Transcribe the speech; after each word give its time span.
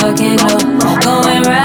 fucking 0.00 0.40
up. 0.40 0.60
Going 1.02 1.42
right 1.44 1.55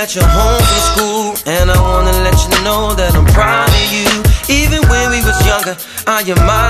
that 0.00 0.14
you're 0.16 0.24
home 0.24 0.64
from 0.64 0.80
school 0.80 1.26
And 1.44 1.70
I 1.70 1.76
wanna 1.76 2.16
let 2.24 2.32
you 2.40 2.48
know 2.64 2.96
that 2.96 3.12
I'm 3.12 3.26
proud 3.36 3.68
of 3.68 3.88
you. 3.92 4.08
Even 4.48 4.80
when 4.88 5.10
we 5.12 5.20
was 5.20 5.36
younger, 5.44 5.76
I 6.06 6.24
admired 6.24 6.69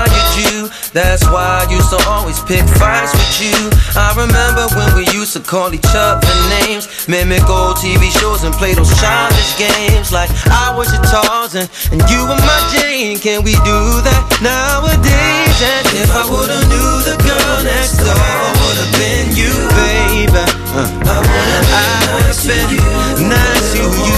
That's 0.93 1.23
why 1.27 1.63
I 1.63 1.71
used 1.71 1.89
to 1.91 1.99
always 2.07 2.39
pick 2.43 2.65
fights 2.79 3.13
with 3.13 3.35
you. 3.41 3.57
I 3.95 4.13
remember 4.15 4.67
when 4.75 4.89
we 4.95 5.05
used 5.11 5.33
to 5.33 5.41
call 5.41 5.73
each 5.73 5.93
other 5.93 6.27
names. 6.61 6.87
Mimic 7.07 7.47
old 7.49 7.77
TV 7.77 8.11
shows 8.19 8.43
and 8.43 8.53
play 8.55 8.73
those 8.73 8.91
childish 8.99 9.57
games. 9.57 10.11
Like 10.11 10.29
I 10.47 10.73
was 10.75 10.91
your 10.93 11.03
Tarzan 11.07 11.67
and 11.91 12.01
you 12.09 12.21
were 12.27 12.41
my 12.41 12.59
Jane. 12.73 13.19
Can 13.19 13.43
we 13.43 13.53
do 13.63 13.79
that 14.07 14.23
nowadays? 14.41 15.57
And 15.61 15.85
if 16.01 16.09
I 16.11 16.23
would've 16.25 16.65
knew 16.69 16.91
the 17.05 17.15
girl 17.21 17.57
next 17.63 17.97
door 18.01 18.61
Would've 18.65 18.91
been 18.97 19.27
you, 19.35 19.53
baby. 19.77 20.43
Uh, 20.73 20.87
I 21.03 21.97
would've 22.13 22.41
been 22.47 23.29
nice 23.29 23.73
to 23.73 23.83
you, 23.83 24.15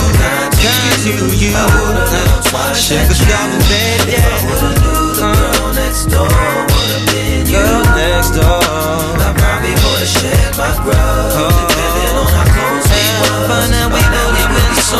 kind 0.61 0.97
to 1.03 1.13
you. 1.35 1.53
Uh, 1.55 2.73
Sugar 2.73 3.13
stop 3.13 3.49
bed, 3.69 4.07
yeah 4.07 5.52
Next 5.93 6.09
door. 6.09 6.25
Would've 6.25 7.05
been 7.13 7.45
you, 7.45 7.53
girl 7.53 7.85
next 7.93 8.33
door. 8.33 8.41
I 8.41 9.29
probably 9.37 9.77
would've 9.77 10.09
shared 10.09 10.57
my 10.57 10.73
grub 10.81 11.37
Depending 11.37 12.17
on 12.17 12.25
how 12.33 12.49
close 12.49 12.89
we 12.89 12.97
were. 13.21 13.45
By 13.45 13.69
now 13.69 13.93
we 13.93 14.01
would've 14.01 14.57
been 14.57 14.73
so 14.81 14.97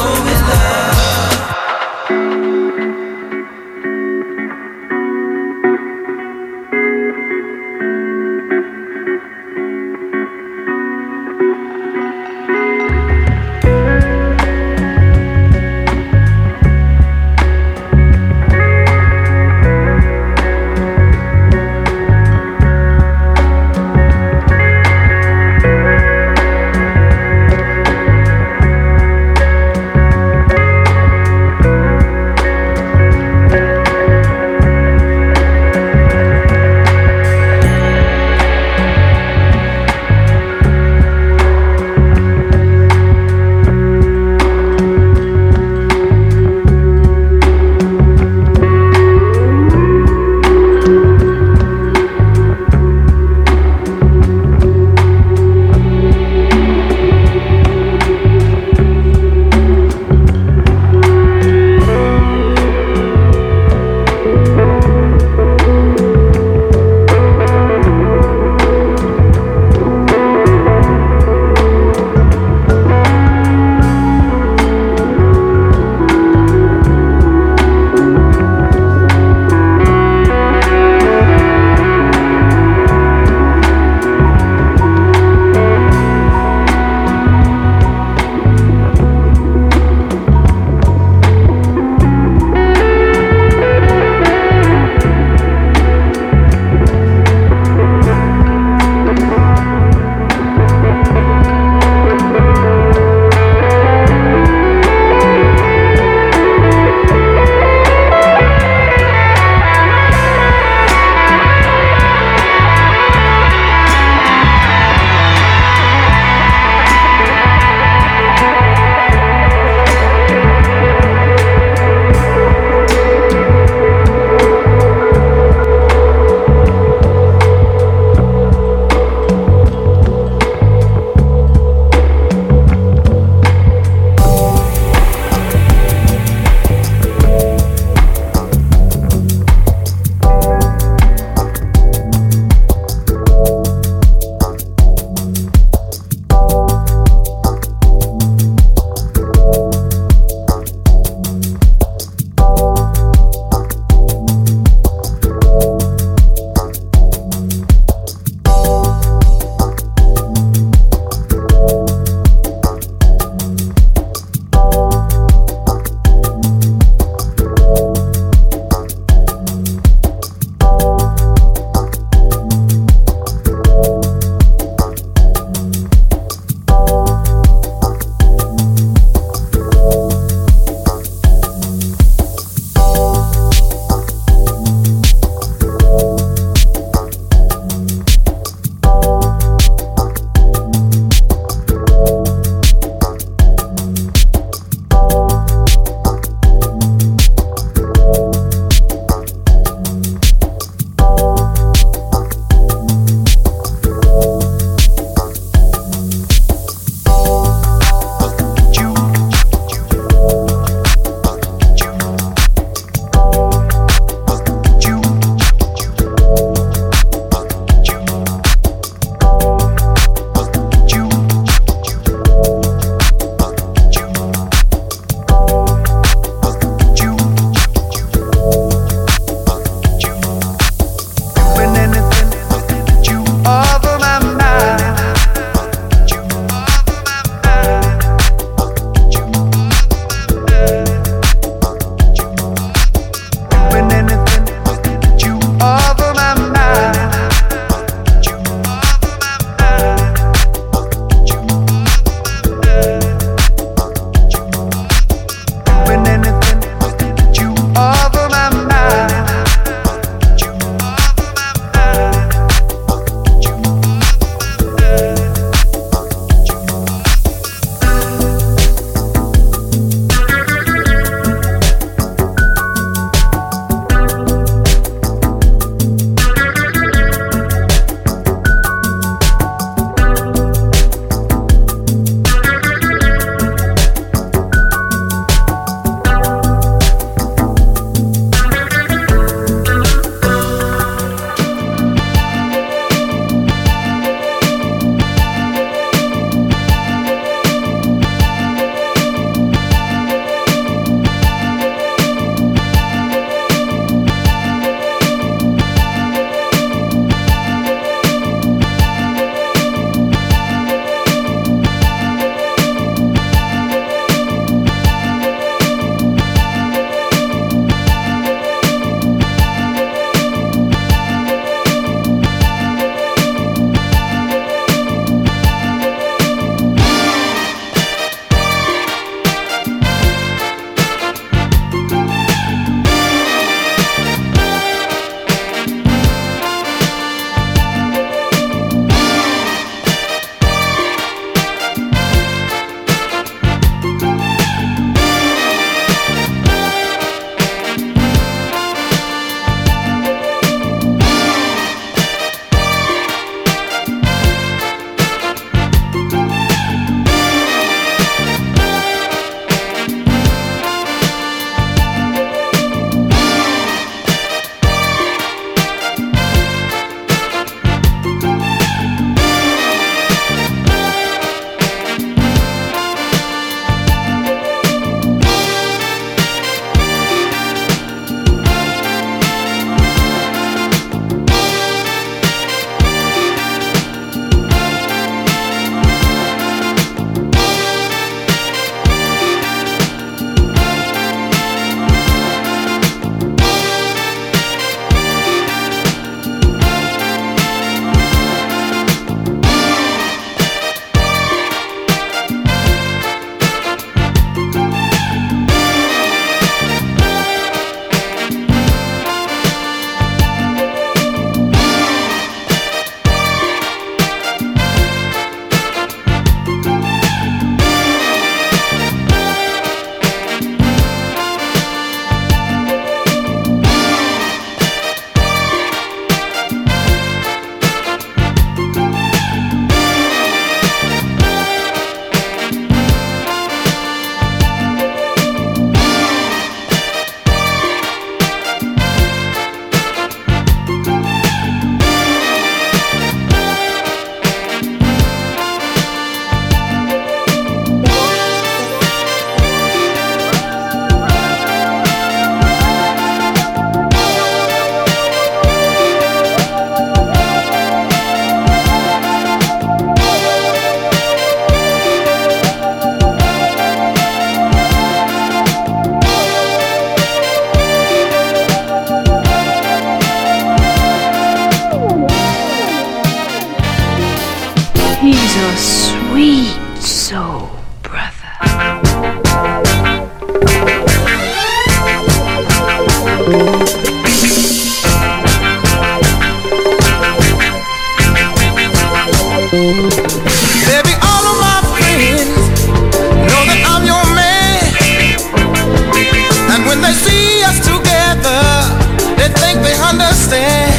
understand. 499.93 500.73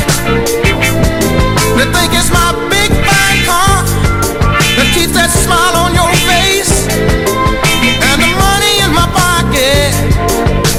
They 1.78 1.86
think 1.94 2.10
it's 2.18 2.30
my 2.30 2.50
big 2.70 2.90
fine 3.06 3.40
car 3.46 3.78
that 4.76 4.88
keeps 4.94 5.14
that 5.14 5.30
smile 5.30 5.76
on 5.84 5.94
your 5.94 6.10
face 6.26 6.86
and 8.10 8.18
the 8.18 8.30
money 8.34 8.74
in 8.82 8.90
my 8.90 9.06
pocket 9.14 9.94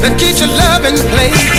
that 0.03 0.19
keeps 0.19 0.39
your 0.41 0.51
love 0.51 0.83
in 0.83 0.95
place. 1.11 1.54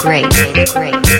great, 0.00 0.24
great. 0.72 1.19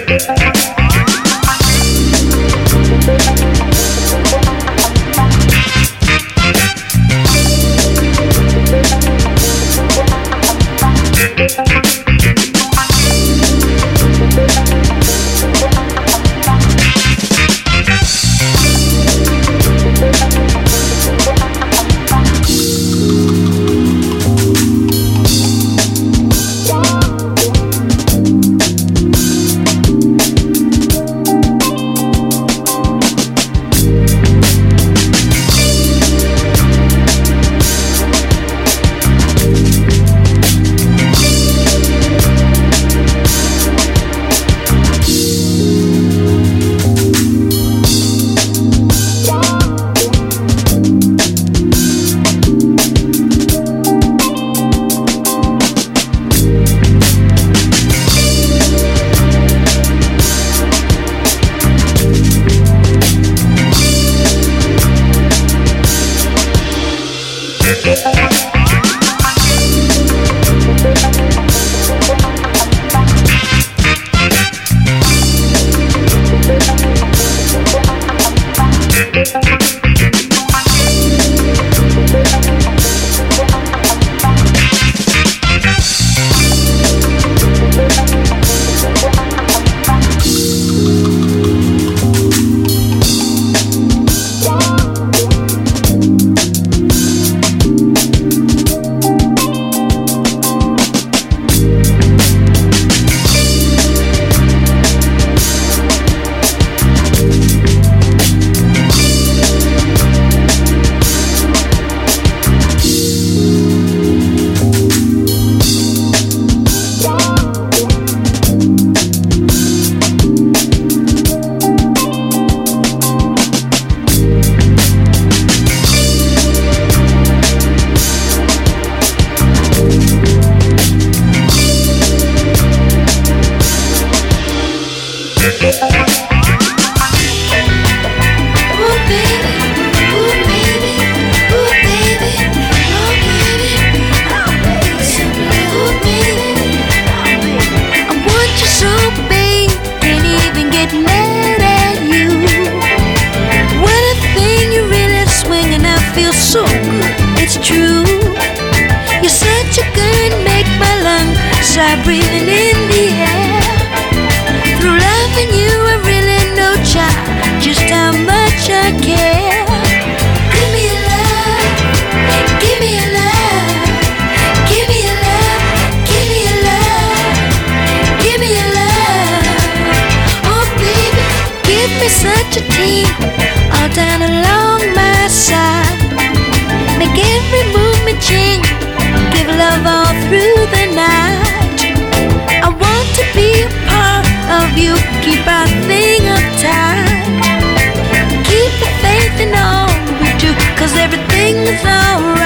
flower 201.82 202.39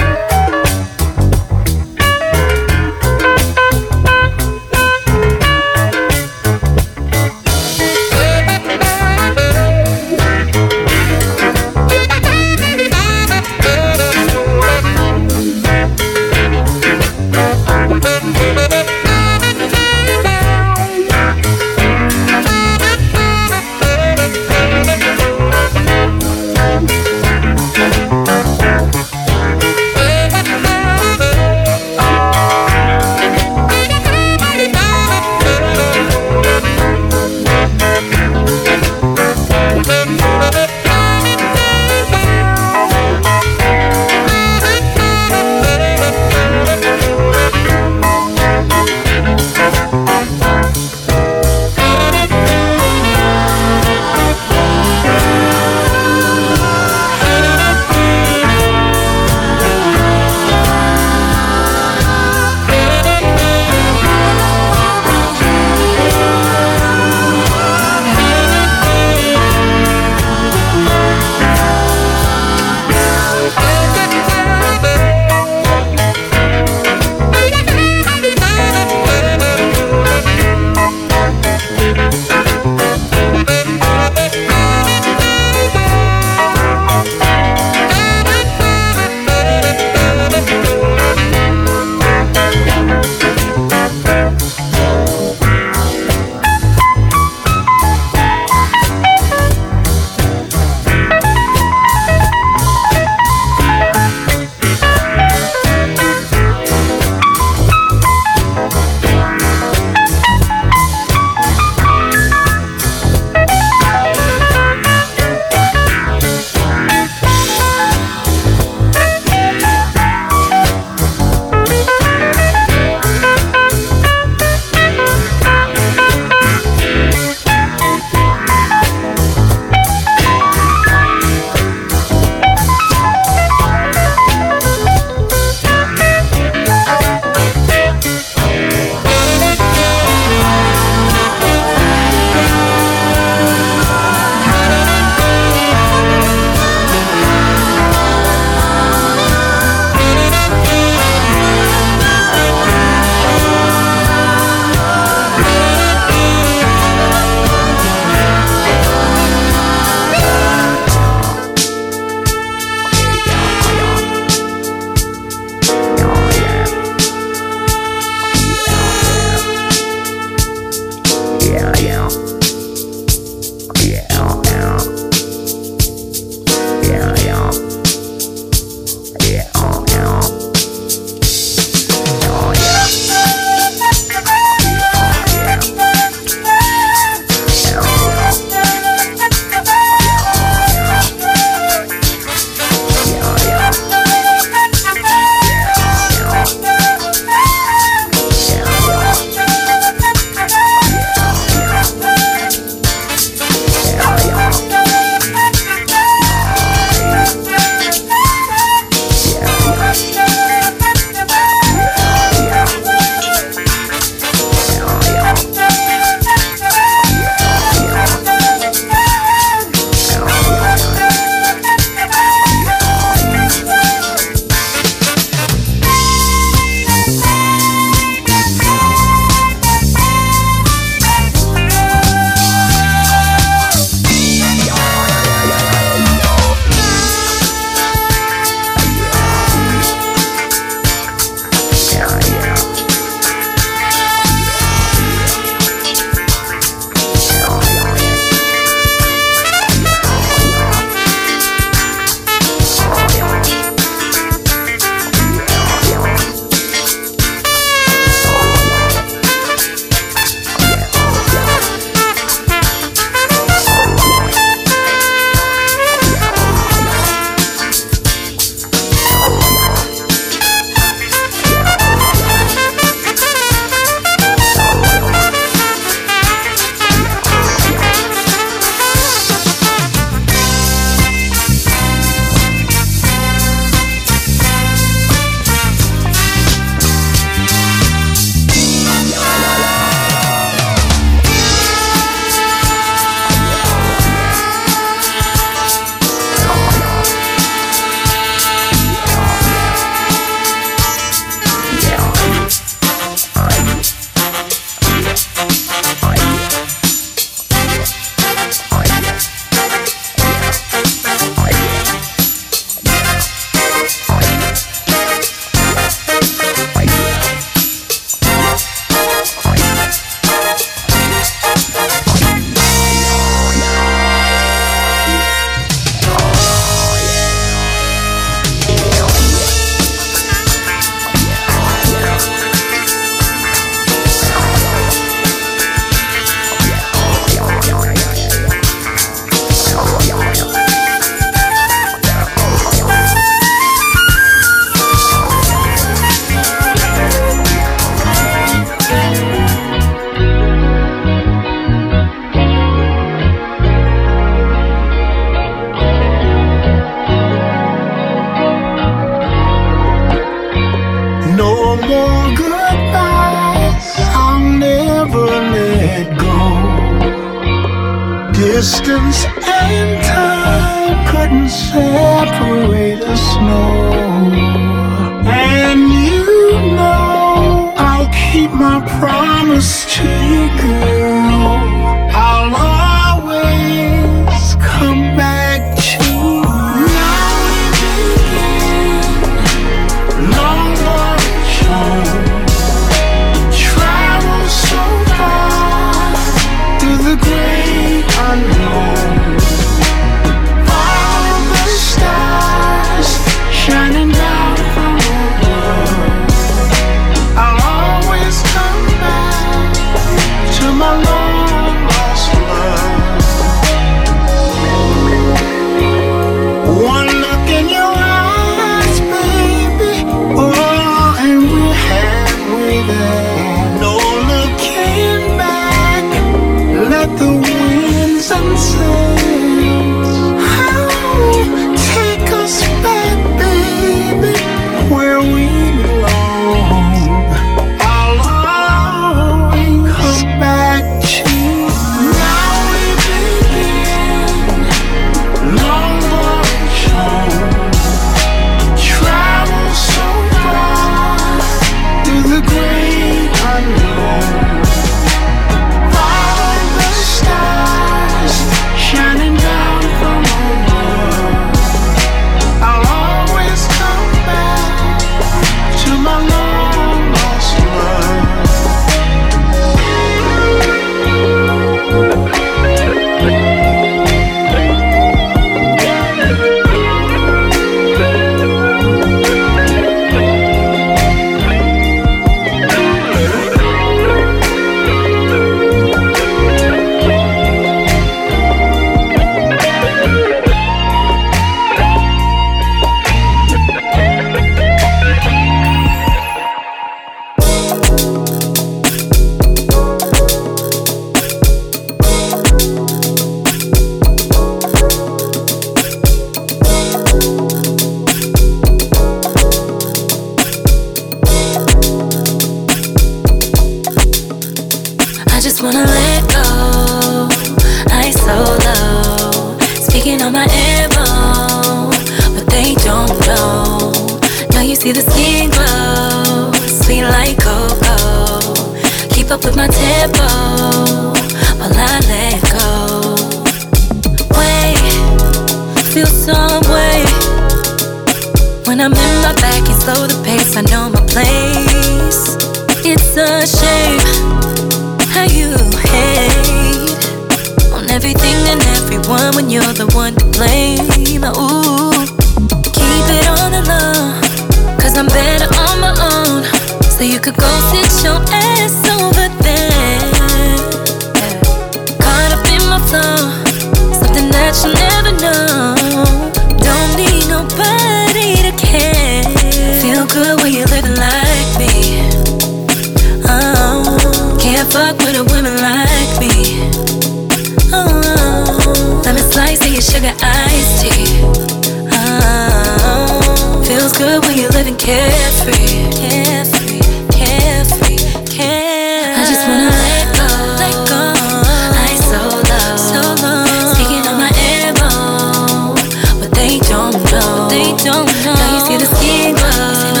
they 597.52 597.68
don't 597.84 598.08
know. 598.24 598.32
Now 598.32 598.48
you 598.56 598.60
see 598.64 598.78
the 598.80 598.88
skin 598.96 599.36
glow, 599.36 600.00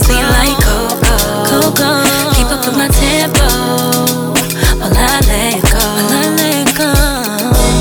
sweet 0.00 0.24
like 0.36 0.56
cocoa, 0.64 1.44
cocoa. 1.44 2.00
Keep 2.32 2.48
up 2.48 2.64
with 2.64 2.76
my 2.80 2.88
tempo, 2.88 3.44
while 4.80 4.96
I 4.96 5.20
let 5.28 5.60
go, 5.68 5.84
while 5.84 6.12
I 6.16 6.32
let 6.40 6.66
go. 6.80 6.92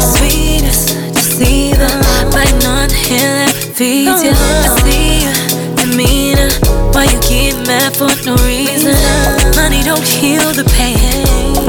Sweetest 0.03 0.99
deceiver, 1.16 1.88
might 2.36 2.58
not 2.68 2.91
hear 2.91 3.47
that 3.47 3.55
feeds 3.55 4.24
you. 4.24 4.36
Uh-huh. 4.36 4.68
I 4.68 4.84
see 4.84 5.24
you, 5.24 5.34
demeanor. 5.80 6.51
Why 6.91 7.05
you 7.08 7.20
get 7.24 7.55
mad 7.66 7.95
for 7.95 8.12
no 8.28 8.36
reason? 8.43 8.97
Money 9.55 9.84
don't 9.84 10.03
heal 10.03 10.51
the 10.51 10.68
pain. 10.76 10.99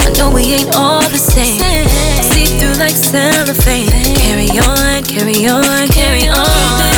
I 0.02 0.10
know 0.18 0.30
we 0.34 0.42
ain't 0.58 0.74
all 0.74 1.06
the 1.06 1.18
same. 1.18 1.62
See 2.34 2.58
through 2.58 2.74
like 2.82 2.96
cellophane. 2.96 3.86
Carry 4.18 4.50
on, 4.58 5.04
carry 5.04 5.46
on, 5.46 5.86
carry 5.88 6.26
on. 6.28 6.97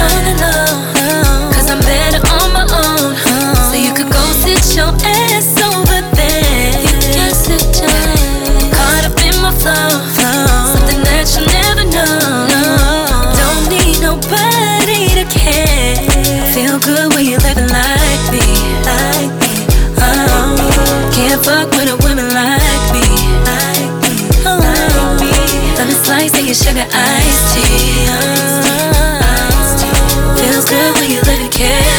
Uh-huh. 9.66 10.74
Something 10.74 11.02
that 11.04 11.26
you 11.36 11.44
never 11.46 11.84
know. 11.84 12.48
Don't 13.36 13.68
need 13.68 14.00
nobody 14.00 15.08
to 15.18 15.24
care. 15.28 15.96
Feel 16.54 16.78
good 16.80 17.12
when 17.14 17.24
you're 17.26 17.40
living 17.40 17.68
like 17.68 18.24
me. 18.32 18.44
Uh-huh. 19.96 20.56
Can't 21.12 21.44
fuck 21.44 21.70
with 21.72 21.88
a 21.88 21.96
woman 22.04 22.28
like 22.34 22.92
me. 22.92 23.00
Your 26.50 26.54
sugar 26.56 26.86
iced 26.92 27.54
tea. 27.54 28.08
Uh-huh. 28.08 29.30
Feels 30.36 30.64
good 30.68 30.94
when 30.96 31.10
you're 31.12 31.22
living 31.22 31.50
care. 31.52 31.89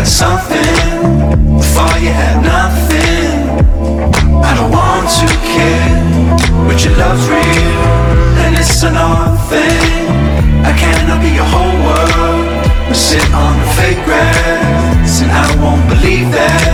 had 0.00 0.08
something 0.08 1.58
before 1.58 1.96
you 2.00 2.08
had 2.08 2.40
nothing. 2.40 3.36
I 4.40 4.54
don't 4.56 4.72
want 4.72 5.06
to 5.20 5.28
care, 5.52 5.92
but 6.66 6.82
your 6.82 6.96
love's 6.96 7.28
real, 7.28 7.84
and 8.40 8.56
it's 8.56 8.82
an 8.82 8.96
odd 8.96 9.36
thing. 9.50 10.08
I 10.64 10.72
cannot 10.72 11.20
be 11.20 11.28
your 11.36 11.44
whole 11.44 11.76
world, 11.84 12.46
but 12.88 12.96
sit 12.96 13.28
on 13.34 13.52
the 13.60 13.68
fake 13.76 14.02
grass, 14.06 15.20
and 15.20 15.30
I 15.30 15.44
won't 15.62 15.86
believe 15.90 16.32
that. 16.32 16.69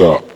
stop. 0.00 0.29